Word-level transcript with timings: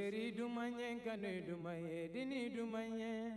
Sheri 0.00 0.32
dumanye, 0.32 0.96
kanu 1.04 1.28
dumanye, 1.46 2.08
dini 2.12 2.48
dumanye. 2.48 3.36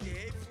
every 0.00 0.12
day. 0.12 0.45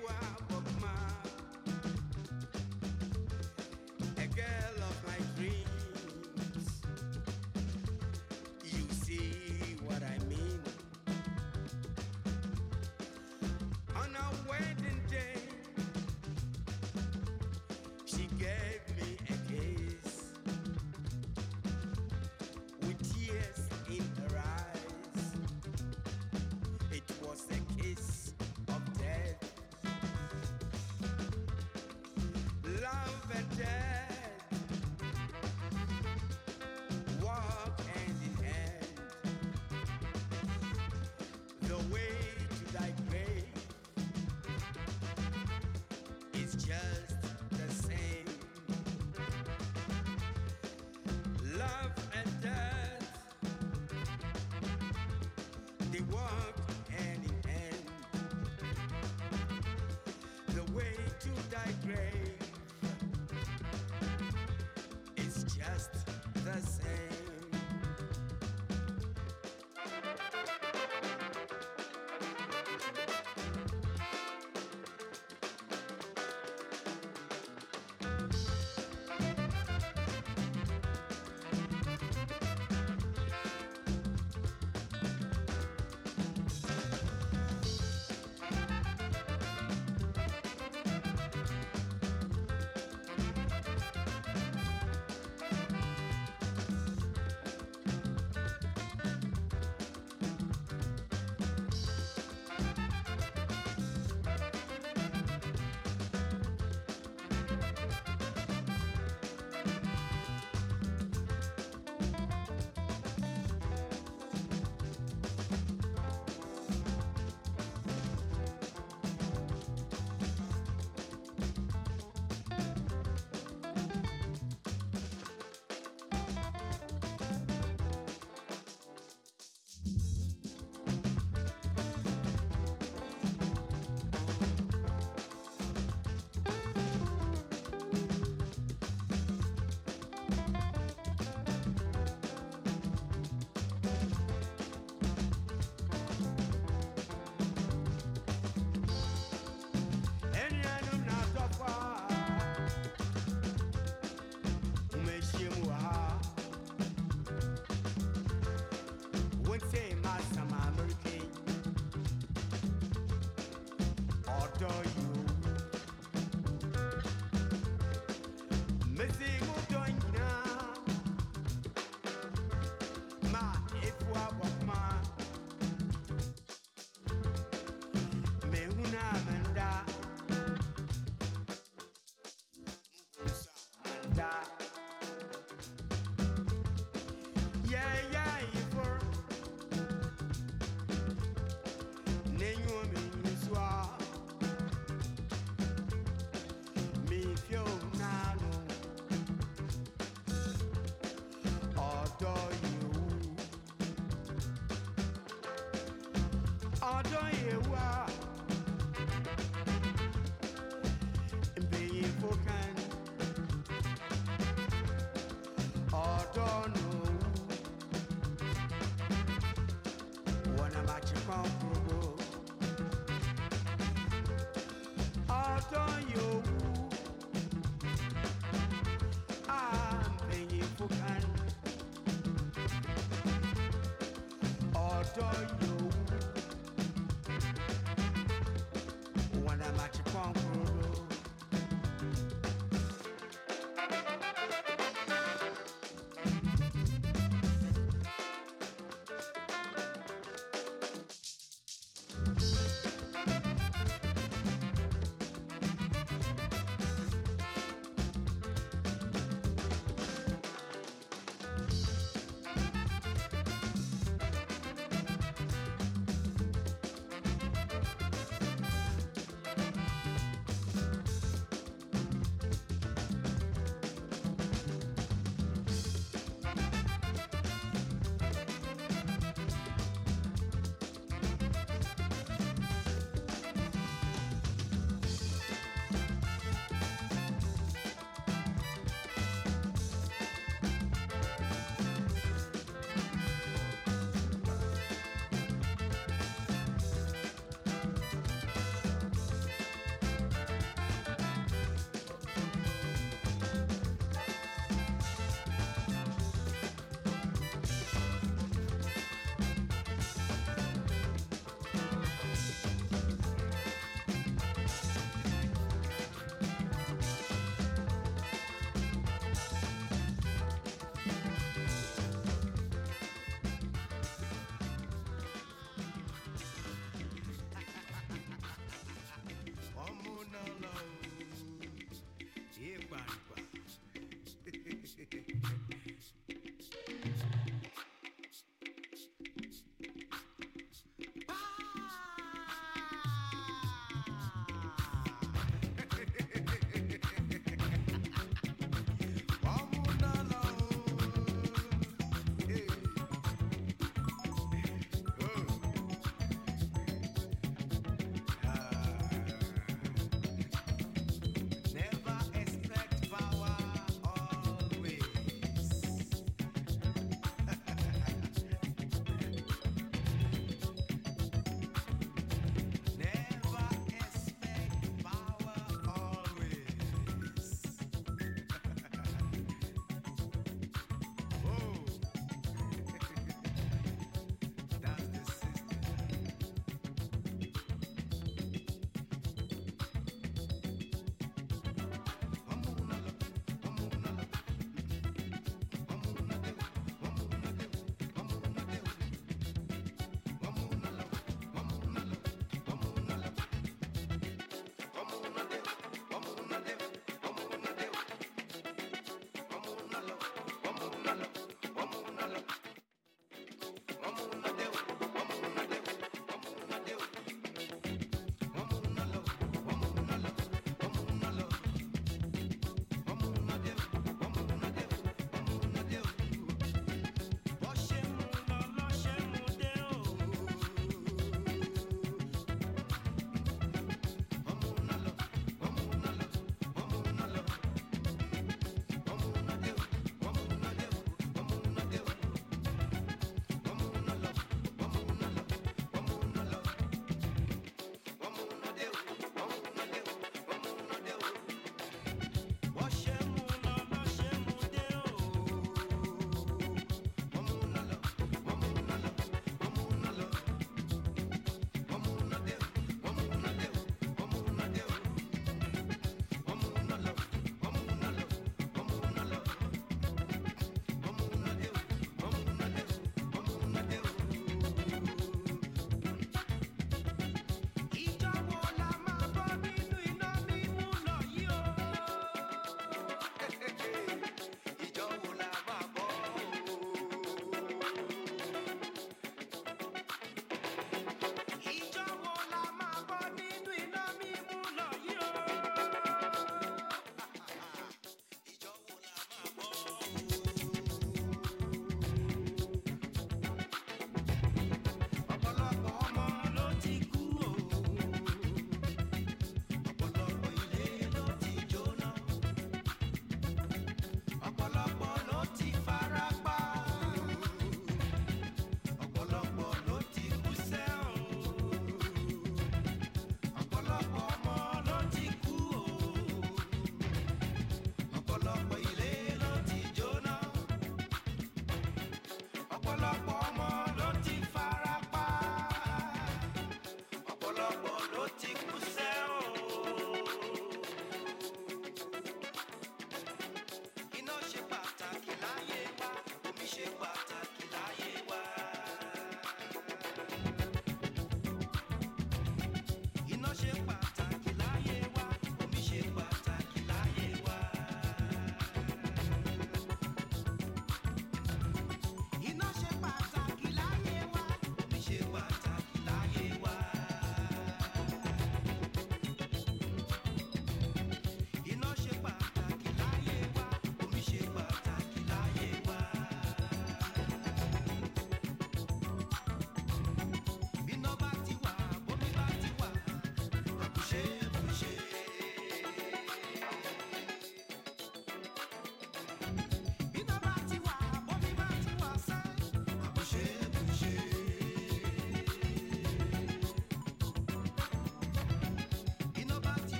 Yewu 226.10 226.25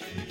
Cheers. 0.00 0.29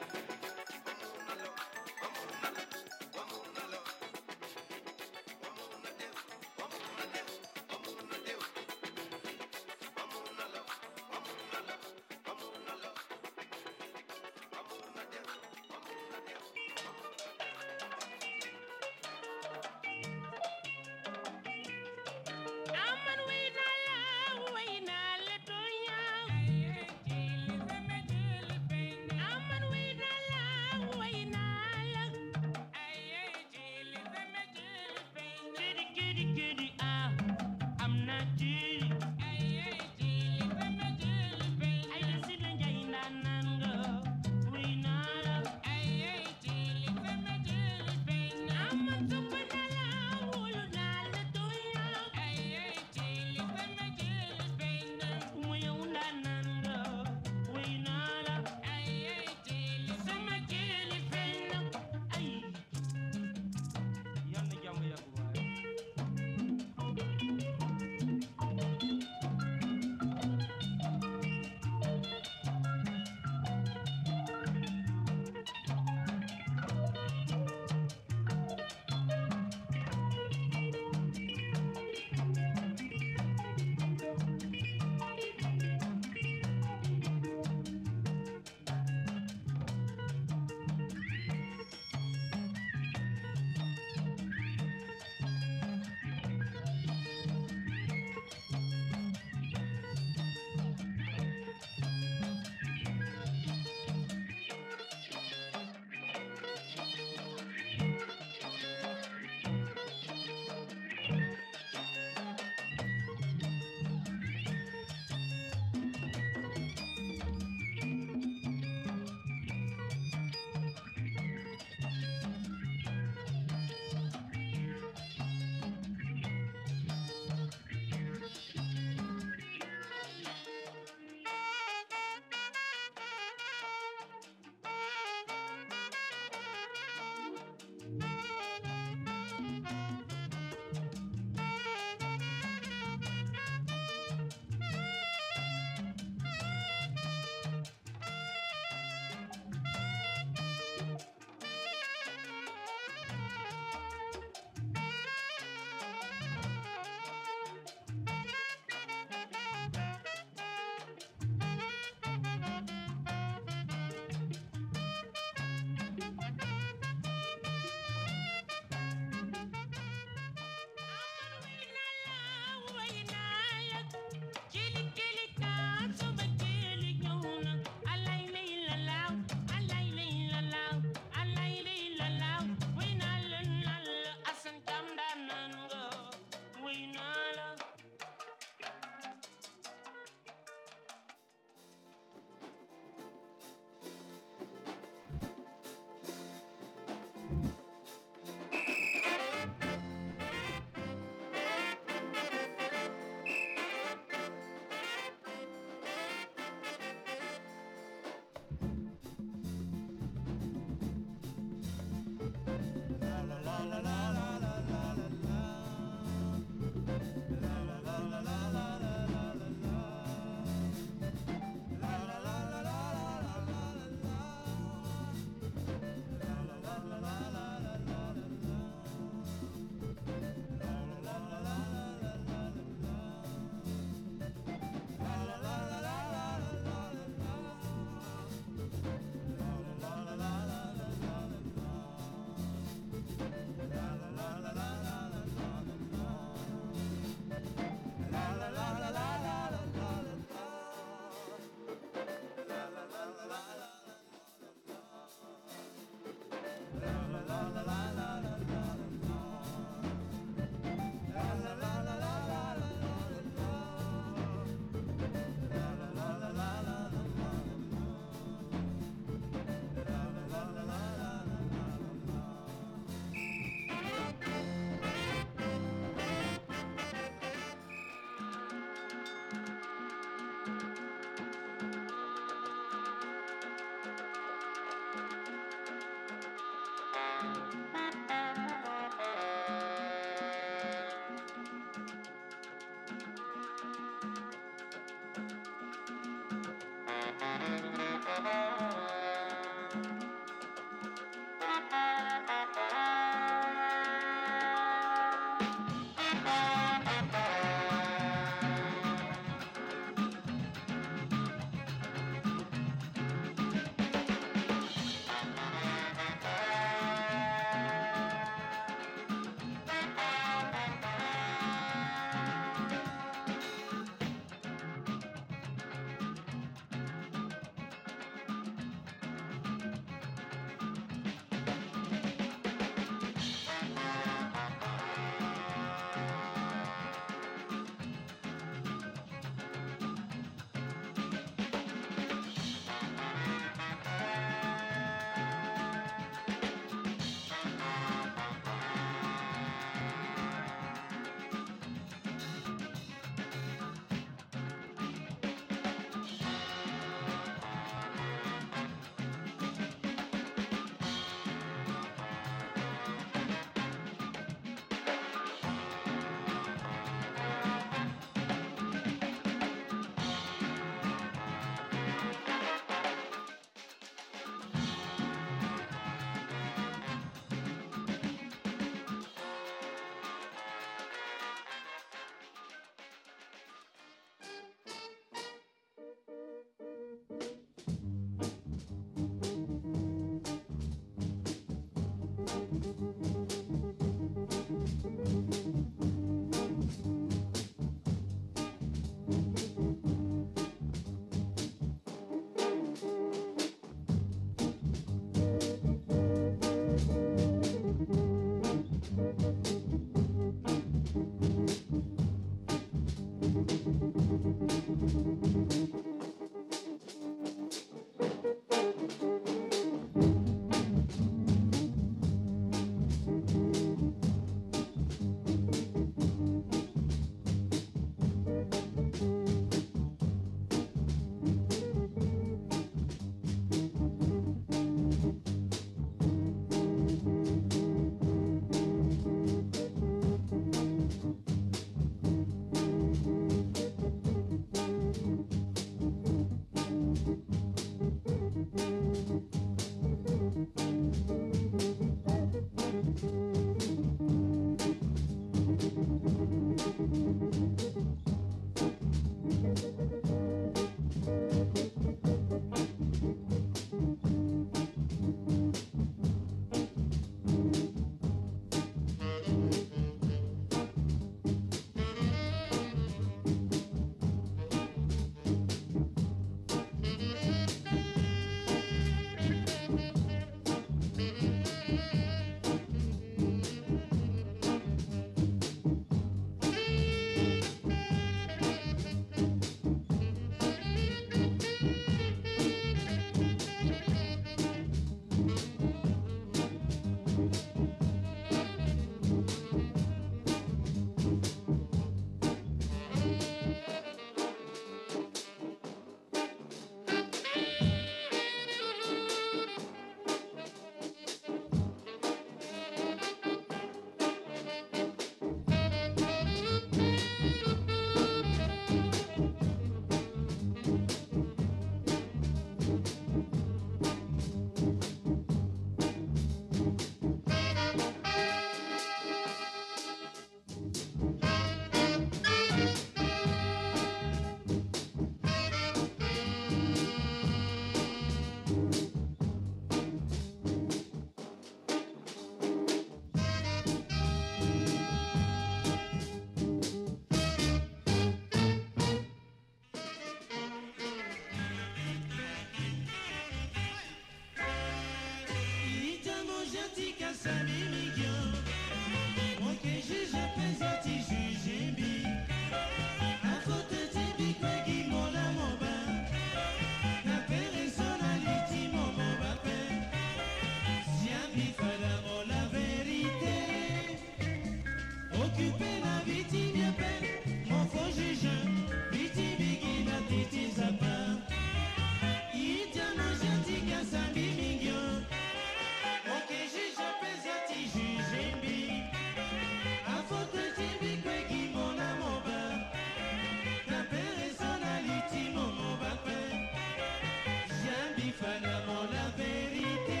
Finalement 598.18 598.82
la 598.90 599.06
vérité. 599.16 600.00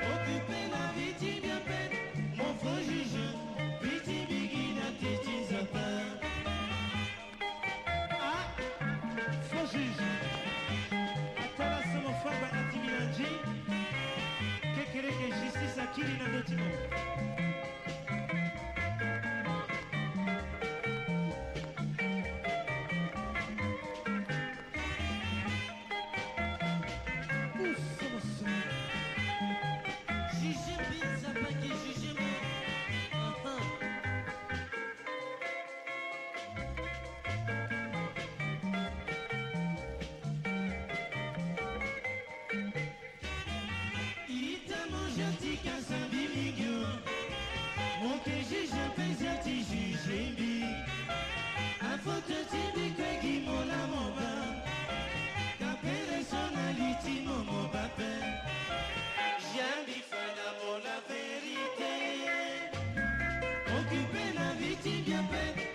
Occuper 0.00 0.64
la 0.72 0.84
vie 0.96 1.14
t'y 1.14 1.40
bien 1.40 1.60
peine 1.64 1.96
Mon 2.36 2.52
frère 2.58 2.82
juge 2.82 3.22
Piti 3.80 4.26
bigina 4.28 4.88
titi 4.98 5.44
zapin. 5.48 6.02
Ah 8.10 8.44
Frère 9.48 9.66
juge. 9.72 10.10
Atala 11.44 11.80
sama 11.92 12.12
faba 12.22 12.48
ati 12.58 12.78
milanji 12.78 13.30
Kekereke 14.74 15.28
justice 15.42 15.78
à 15.78 15.82
akili 15.84 16.14
na 16.18 16.26
occupé 63.92 64.32
la 64.34 64.54
vie 64.54 64.76
qui 64.76 65.02
vient 65.02 65.24
paix. 65.24 65.71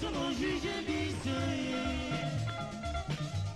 Juge 0.00 0.74
biso 0.86 1.36
ye 1.52 1.84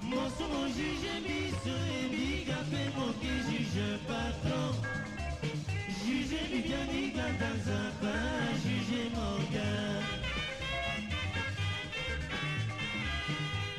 mosomo 0.03 0.69
juge 0.69 1.15
biso 1.25 1.75
ebiga 2.05 2.59
mpe 2.69 2.83
moke 2.97 3.33
juge 3.47 3.99
patron. 4.07 4.75
Juge 6.05 6.41
bibiani 6.51 7.11
gandanzapa 7.17 8.15
juge 8.63 9.03
morgan 9.15 10.05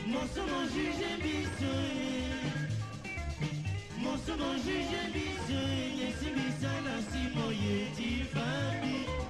mosomo 0.07 0.59
juge 0.73 1.11
biso 1.23 1.73
ye 1.97 2.25
mosomo 4.03 4.49
juge 4.65 5.01
biso 5.13 5.59
yesimbisala 5.99 6.95
simo 7.09 7.51
yeti 7.51 8.25
fambi 8.33 9.26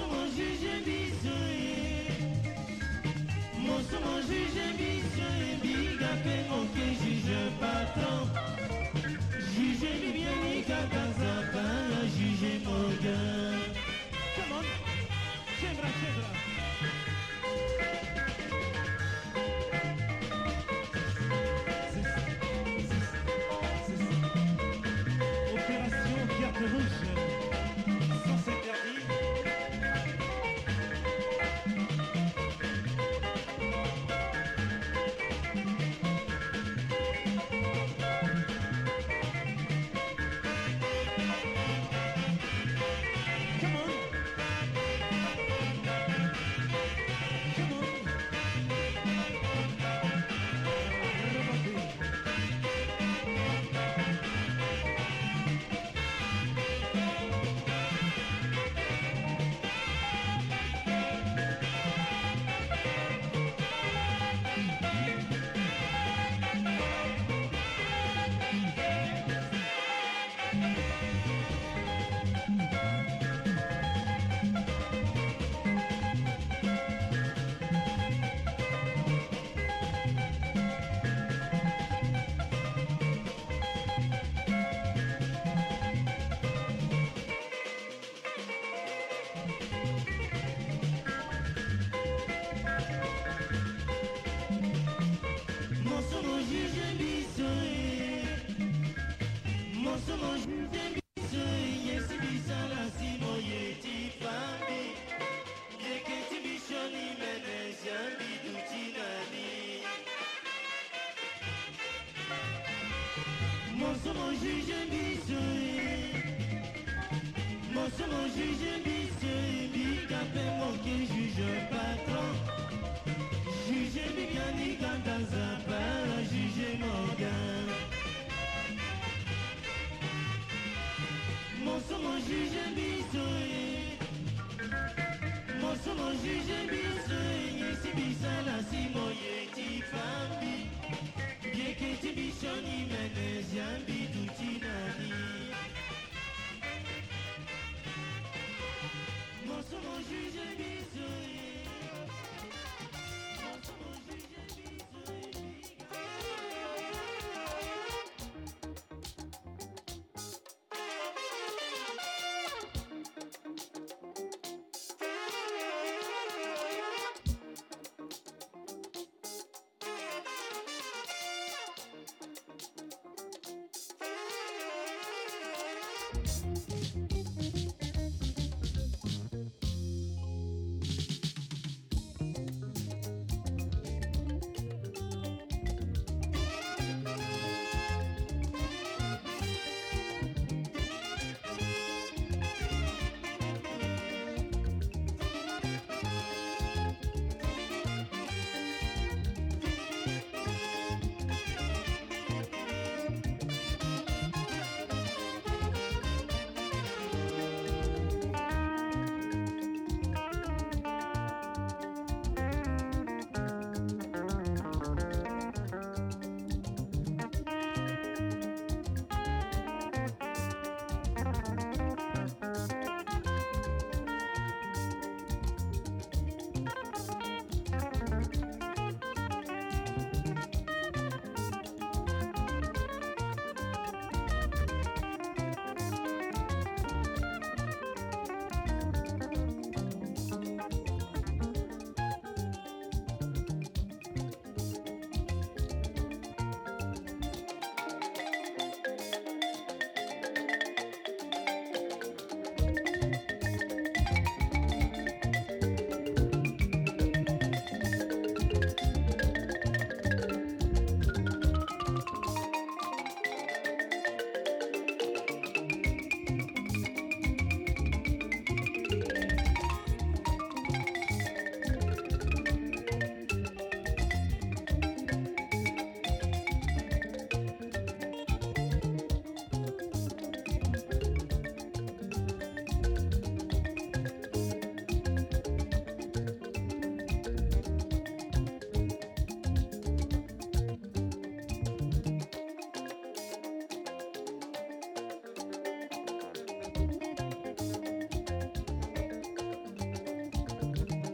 mosomo 0.00 0.26
juge 0.36 0.74
biso 0.84 1.36
ye 1.60 2.08
mosomo 3.66 4.20
juge 4.28 4.66
biso 4.78 5.26
ebiga 5.52 6.10
mpe 6.20 6.36
moke 6.48 6.86
juge 7.00 7.40
patron. 7.60 8.24
Juge 9.52 9.90
bibiani 10.00 10.62
kaka 10.68 11.02
nzapa 11.10 11.64
juge 12.14 12.52
morgan. 12.64 13.60
Come 14.36 14.52
on. 14.58 16.39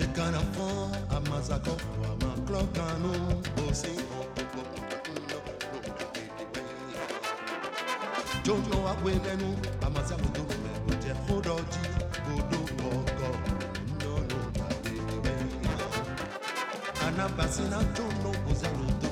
Chicken 0.00 0.34
and 0.34 0.56
phone, 0.56 0.96
a 1.10 1.20
massacre, 1.28 1.72
a 1.72 2.16
macrocano, 2.24 3.12
bossing. 3.54 4.00
Jojo 8.44 8.78
agbe 8.90 9.12
lẹ́nu, 9.24 9.48
amasi 9.86 10.14
akoto 10.14 10.42
lẹ, 10.64 10.72
jẹ 11.02 11.12
kodọ 11.26 11.54
ji, 11.72 11.82
kodo 12.24 12.60
kọkọ, 12.80 13.28
nínú 13.86 14.10
ọ̀nà 14.18 14.38
ìgbàgbé. 14.96 15.34
Anabasi 17.06 17.62
na 17.70 17.78
jo 17.94 18.04
no 18.22 18.30
kò. 18.44 19.09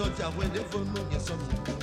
soldier 0.00 0.30
when 0.38 0.50
they 0.54 0.64
for 0.64 0.78
no 0.78 1.02
get. 1.10 1.79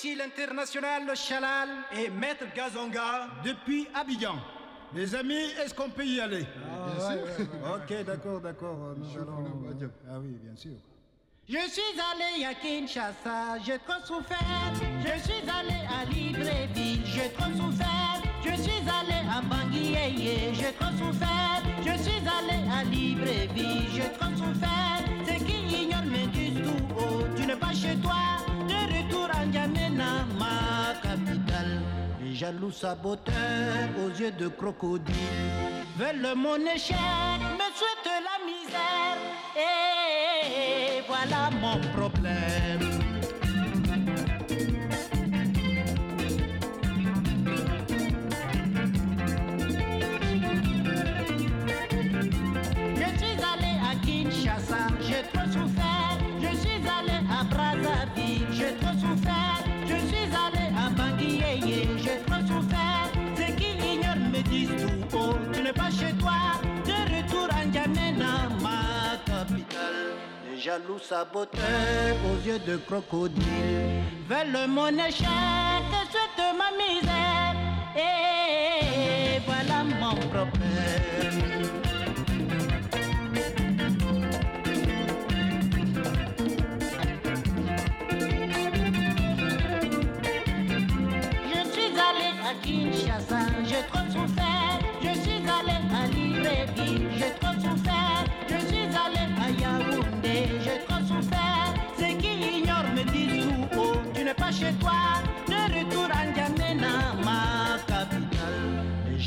Voici 0.00 0.14
l'international 0.14 1.16
Chalal 1.16 1.68
et 1.96 2.08
Maître 2.08 2.44
Gazonga 2.54 3.28
depuis 3.44 3.88
Abidjan. 3.94 4.36
Les 4.94 5.12
amis, 5.14 5.50
est-ce 5.60 5.74
qu'on 5.74 5.90
peut 5.90 6.04
y 6.06 6.20
aller? 6.20 6.46
Ok, 7.74 8.04
d'accord, 8.06 8.40
d'accord. 8.40 8.76
allons- 8.92 9.90
Ah 10.08 10.18
oui, 10.20 10.38
bien 10.42 10.54
sûr. 10.54 10.76
Je 11.48 11.68
suis 11.68 11.98
allé 11.98 12.44
à 12.44 12.54
Kinshasa, 12.54 13.58
j'ai 13.64 13.78
trop 13.78 14.00
souffert. 14.04 14.38
Je 15.00 15.20
suis 15.20 15.42
allé 15.50 15.80
à 15.88 16.04
Libreville, 16.04 17.02
j'ai 17.04 17.30
trop 17.32 17.50
souffert. 17.56 18.22
Je 18.44 18.62
suis 18.62 18.82
allé 18.88 19.28
à 19.28 19.40
Bangui, 19.42 19.94
j'ai 20.54 20.72
trop 20.74 20.92
souffert. 20.96 21.62
Je 21.84 22.02
suis 22.02 22.22
allé 22.38 22.70
à 22.70 22.84
Libreville, 22.84 23.88
j'ai 23.92 24.12
trop 24.12 24.30
souffert. 24.36 25.02
Ceux 25.26 25.44
qui 25.44 25.82
ignorent 25.82 26.04
me 26.04 26.26
disent 26.28 26.62
tout 26.62 26.94
haut, 26.94 27.24
tu 27.36 27.46
n'es 27.46 27.56
pas 27.56 27.72
chez 27.74 27.96
toi. 27.96 28.14
N'Djamena, 29.46 30.26
ma 30.38 30.94
capitale. 31.02 31.80
Les 32.20 32.34
jaloux 32.34 32.72
saboteurs 32.72 33.88
aux 34.04 34.10
yeux 34.20 34.32
de 34.32 34.48
crocodile 34.48 35.14
veulent 35.96 36.34
mon 36.36 36.56
échec, 36.74 36.96
me 37.60 37.68
souhaitent 37.78 38.18
la 38.28 38.36
misère. 38.44 39.18
Et 39.56 41.02
voilà 41.06 41.50
mon 41.60 41.78
problème. 41.96 42.87
Jaloux 70.68 70.98
saboteurs 70.98 72.18
aux 72.30 72.46
yeux 72.46 72.58
de 72.58 72.76
crocodile 72.76 74.04
veulent 74.28 74.68
mon 74.68 74.88
échec, 74.88 75.24
souhaitent 76.12 76.56
ma 76.58 76.70
misère. 76.76 77.56
Et 77.96 79.40
voilà 79.46 79.82
mon 79.82 80.14
problème. 80.28 81.17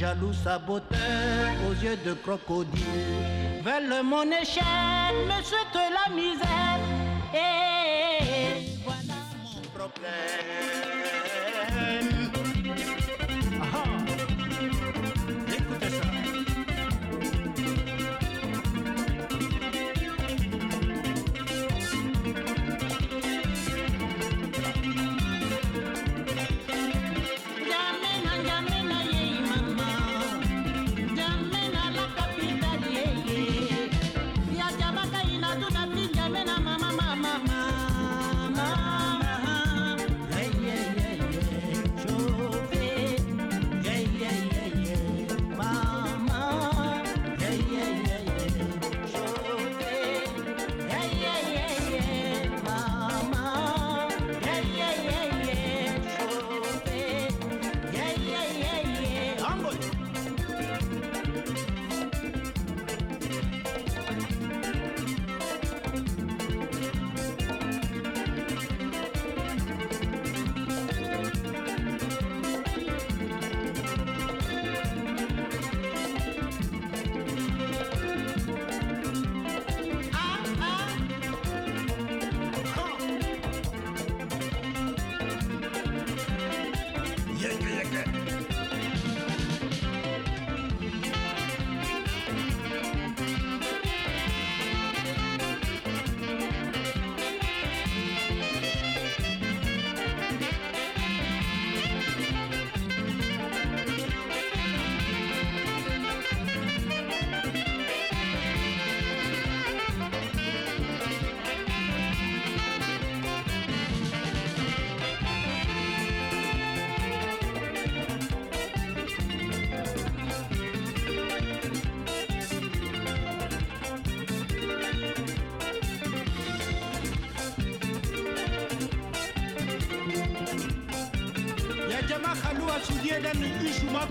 Jaloux 0.02 0.34
saboteurs 0.34 1.54
aux 1.70 1.74
yeux 1.74 1.98
de 2.04 2.14
crocodile 2.14 3.62
veulent 3.64 4.04
mon 4.04 4.24
échec, 4.24 4.64
me 5.28 5.44
souhaitent 5.44 5.92
la 6.00 6.12
misère. 6.16 7.01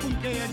Ishu 0.01 0.09
makunte 0.09 0.37
ya 0.39 0.49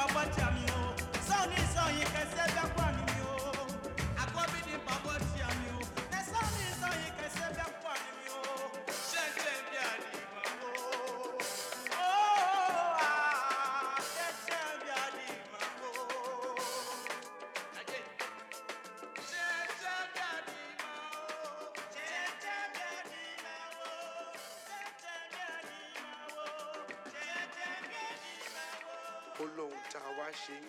Papa 0.00 0.24
Jah. 0.34 0.49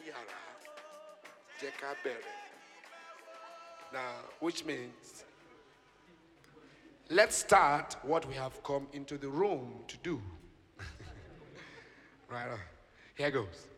yàrá 0.08 1.96
bẹ̀rẹ̀. 2.04 2.24
Now, 3.94 4.16
which 4.40 4.66
means, 4.66 5.26
let's 7.10 7.36
start 7.36 7.96
what 8.04 8.26
we 8.26 8.34
have 8.36 8.64
come 8.64 8.88
into 8.94 9.18
the 9.18 9.28
room 9.28 9.84
to 9.88 9.98
do. 9.98 10.22
right 12.30 12.50
on. 12.50 12.60
Here 13.16 13.32
goes. 13.32 13.71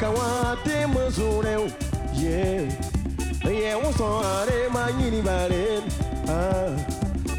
Kawate 0.00 0.86
musure 0.86 1.70
ye 2.14 2.68
ye 3.44 3.74
uso 3.74 4.06
are 4.22 4.68
manyini 4.70 5.22
bare. 5.24 5.82
Ah. 6.28 6.70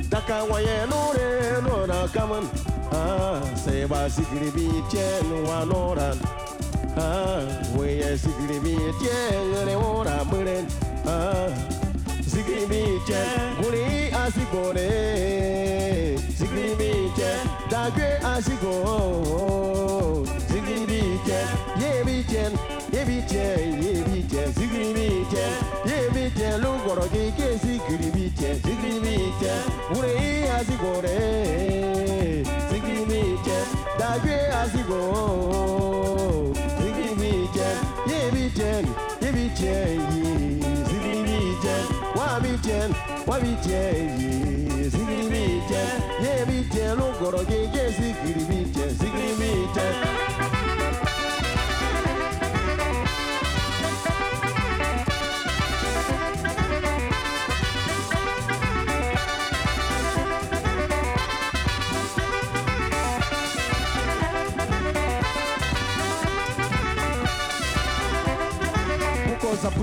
Taka 0.10 0.44
waye 0.50 0.86
nore 0.90 1.62
nora 1.62 2.08
kaman. 2.14 2.46
Ah. 2.92 3.40
Se 3.56 3.86
ba 3.86 4.10
sigri 4.10 4.52
bi 4.52 4.68
chen 4.92 5.44
wa 5.48 5.64
noran 5.64 6.18
ah. 6.98 7.46
We 7.78 8.02
sigri 8.18 8.60
bi 8.64 8.76
chen 9.02 9.66
re 9.68 9.76
ora 9.76 10.26
muren 10.30 10.66
ah. 11.06 11.48
Sigri 12.22 12.66
bi 12.68 13.00
chen 13.08 13.56
muri 13.62 14.12
asigore 14.12 14.90
sigri 16.38 16.76
bi 16.80 16.92
chen 17.16 17.44
dagwe 17.70 18.10
asigo 18.34 18.74
sigri 18.80 19.08
bi 19.08 19.76
chen 19.76 19.79
ye 21.80 22.04
bi 22.04 22.24
chen 22.28 22.52
ye 22.92 23.04
bi 23.06 23.18
chen 23.32 23.82
ye 23.84 24.04
bi 24.04 24.20
chen 24.32 24.54
sigri 24.54 24.94
bi 24.94 25.08
chen 25.32 25.52
ye 25.90 25.98
bi 26.14 26.24
chen 26.38 26.62
lu 26.62 26.72
goro 26.86 27.06
ke 27.14 27.48
sigri 27.64 28.34
chen 28.40 28.56
sigri 28.64 29.16
chen 29.40 29.60
muri 29.92 30.14
asigore 30.58 31.20
sigri 32.70 33.22
chen 33.46 33.66
dagwe 34.00 34.38
asigo 34.62 35.02
sigri 36.80 37.32
chen 37.56 37.78
ye 38.12 38.20
bi 38.34 38.46
chen 38.58 38.86
ye 39.22 39.32
bi 39.38 39.46
chen 39.60 40.00
ye 40.16 40.28
sigri 40.90 41.40
chen 41.64 41.84
wa 42.18 42.28
bi 42.44 42.54
chen 42.68 42.90
wa 43.28 43.40
bi 43.40 43.56
chen 43.68 44.20
ye 44.20 44.90
sigri 44.90 45.48
chen 45.70 45.90
ye 46.28 46.36
bi 46.52 46.60
chen 46.76 46.98
lu 47.00 47.08
goro 47.24 47.42
ke 47.54 47.88
sigri 47.98 48.62
chen 48.76 48.90
sigri 49.00 49.54
chen 49.76 50.39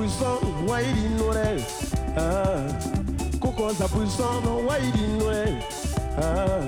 puissant 0.07 0.39
waidi 0.69 1.09
nore 1.19 1.65
ah 2.17 2.63
kukosa 3.41 3.89
puissant 3.89 4.47
waidi 4.69 5.07
nore 5.19 5.47
ah 6.23 6.63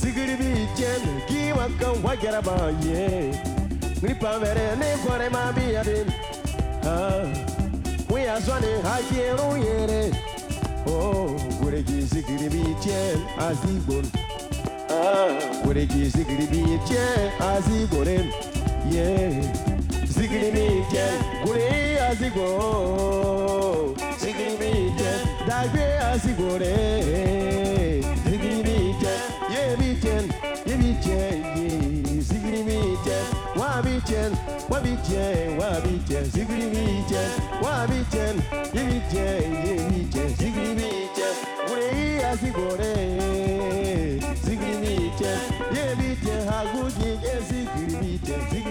sigiri 0.00 0.36
bi 0.40 0.50
chen 0.78 1.02
ki 1.28 1.40
waka 1.58 1.90
wagara 2.04 2.42
ba 2.42 2.56
ye 2.86 3.32
gripa 4.00 4.38
vere 4.38 4.66
ne 4.78 4.90
kore 5.04 5.28
ma 5.34 5.42
bi 5.56 5.66
ade. 5.82 5.98
Ah 6.86 7.26
we 8.10 8.20
azwane 8.34 8.72
hakiero 8.86 9.48
yere. 9.64 10.02
Oh 10.86 11.34
gure 11.60 11.82
ki 11.82 12.06
sigiri 12.14 12.48
bi 12.54 12.62
chen 12.84 13.18
azibon 13.48 14.06
ah 22.12 22.16
gure 22.16 23.94
ki 23.94 24.04
sigiri 24.20 24.56
bi 24.60 24.72
chen 24.98 25.20
azigore 25.32 25.32
yeah 25.32 25.32
Sigrimite, 25.32 25.32
gure 25.32 25.32
azigo. 25.32 25.32
Sigrimite, 25.32 25.38
dagwe 25.48 25.86
azigore. 26.12 26.74
Sigrimite, 28.24 29.12
yebiten, 29.54 30.24
yebiten, 30.66 31.38
ye. 31.56 32.22
Sigrimite, 32.22 33.16
wabiten, 33.56 34.32
wabiten, 34.70 35.58
wabiten. 35.58 36.24
Sigrimite, 36.30 37.22
wabiten, 37.62 38.36
yebiten, 38.74 39.52
yebiten. 39.66 40.28
Sigrimite, 40.36 41.28
gure 41.66 42.24
azigore. 42.30 42.94
Sigrimite, 44.44 45.30
yebiten, 45.74 46.40
haguji, 46.48 47.10
sigrimite, 47.48 48.34
sigrimite. 48.50 48.61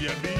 Amadou 0.00 0.39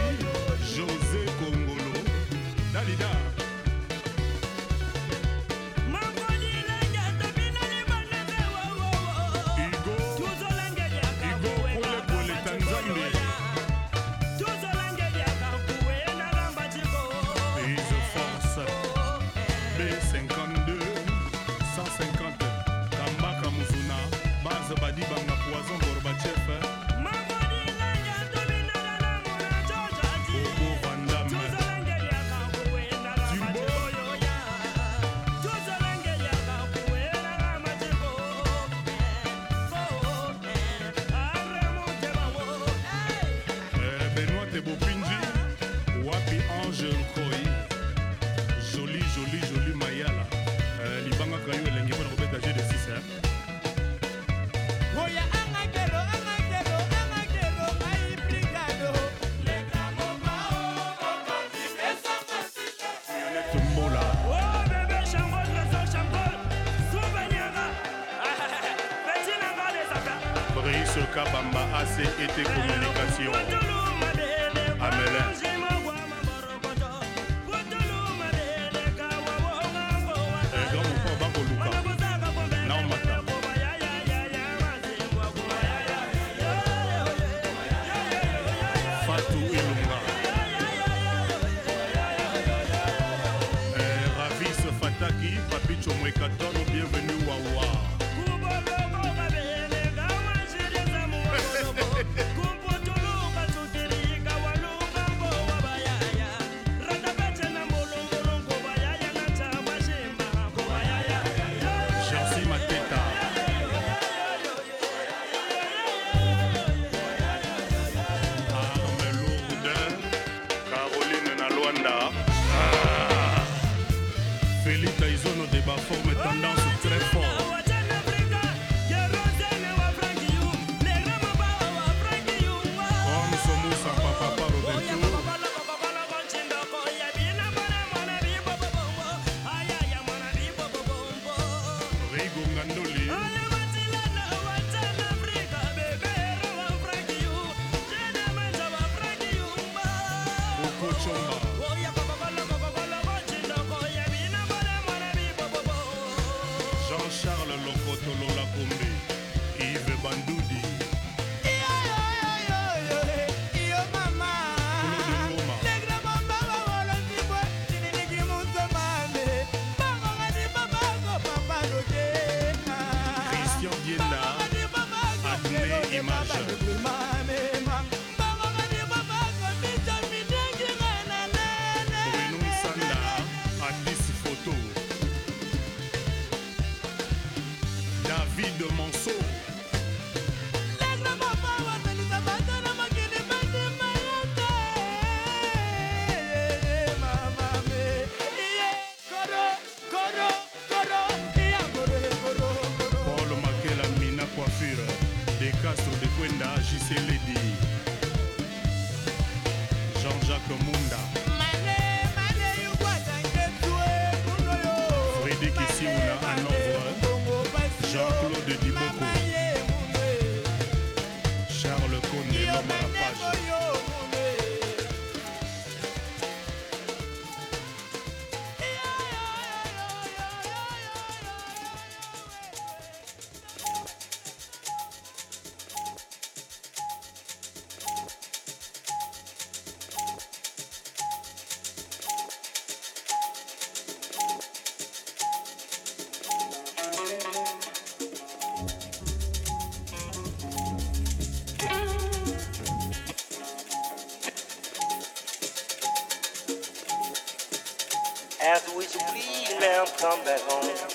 please, 259.60 259.66
ma'am, 259.68 259.86
come 259.98 260.24
back 260.24 260.40
home? 260.42 260.89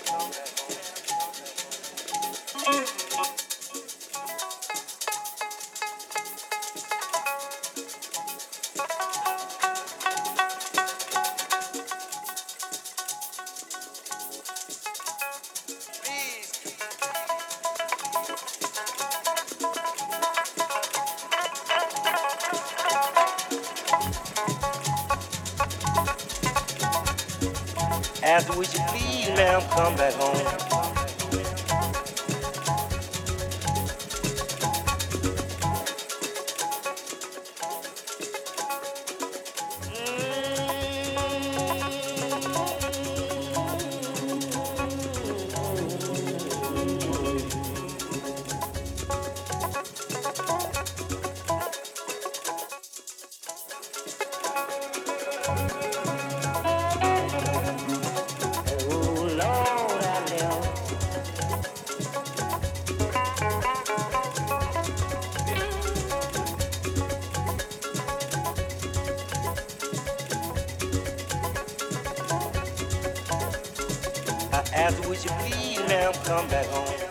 Asked, 74.75 75.07
would 75.07 75.23
you 75.23 75.31
please, 75.39 75.79
ma'am, 75.87 76.13
come 76.25 76.47
back 76.49 76.65
home? 76.67 77.04